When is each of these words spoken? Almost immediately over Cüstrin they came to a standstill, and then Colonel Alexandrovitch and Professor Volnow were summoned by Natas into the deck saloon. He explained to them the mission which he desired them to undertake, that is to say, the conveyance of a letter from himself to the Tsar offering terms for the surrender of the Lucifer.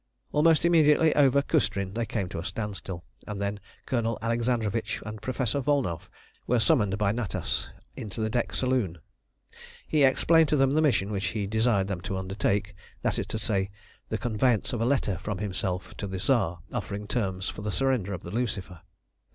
Almost 0.31 0.65
immediately 0.65 1.15
over 1.15 1.43
Cüstrin 1.43 1.93
they 1.93 2.07
came 2.07 2.27
to 2.29 2.39
a 2.39 2.43
standstill, 2.43 3.03
and 3.27 3.39
then 3.39 3.59
Colonel 3.85 4.17
Alexandrovitch 4.23 4.99
and 5.05 5.21
Professor 5.21 5.61
Volnow 5.61 6.01
were 6.47 6.59
summoned 6.59 6.97
by 6.97 7.11
Natas 7.11 7.67
into 7.95 8.19
the 8.19 8.27
deck 8.27 8.51
saloon. 8.55 8.97
He 9.87 10.03
explained 10.03 10.49
to 10.49 10.55
them 10.55 10.71
the 10.71 10.81
mission 10.81 11.11
which 11.11 11.27
he 11.27 11.45
desired 11.45 11.85
them 11.85 12.01
to 12.01 12.17
undertake, 12.17 12.73
that 13.03 13.19
is 13.19 13.27
to 13.27 13.37
say, 13.37 13.69
the 14.09 14.17
conveyance 14.17 14.73
of 14.73 14.81
a 14.81 14.85
letter 14.87 15.19
from 15.19 15.37
himself 15.37 15.95
to 15.97 16.07
the 16.07 16.17
Tsar 16.17 16.61
offering 16.73 17.05
terms 17.05 17.47
for 17.49 17.61
the 17.61 17.71
surrender 17.71 18.11
of 18.11 18.23
the 18.23 18.31
Lucifer. 18.31 18.81